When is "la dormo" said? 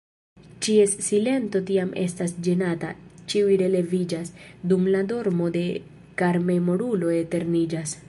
4.97-5.55